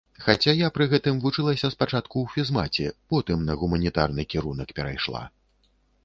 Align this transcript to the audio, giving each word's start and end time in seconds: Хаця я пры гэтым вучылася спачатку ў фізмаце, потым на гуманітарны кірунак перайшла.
Хаця 0.25 0.53
я 0.59 0.67
пры 0.75 0.85
гэтым 0.93 1.17
вучылася 1.25 1.69
спачатку 1.73 2.15
ў 2.23 2.27
фізмаце, 2.35 2.87
потым 3.15 3.43
на 3.49 3.57
гуманітарны 3.65 4.25
кірунак 4.35 4.73
перайшла. 4.79 5.21